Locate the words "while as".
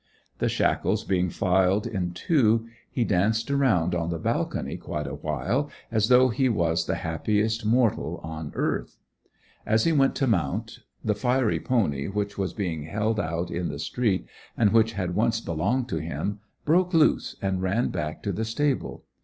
5.13-6.07